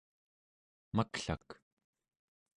[0.95, 1.47] maklak